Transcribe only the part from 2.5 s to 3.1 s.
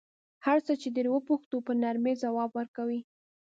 ورکوي.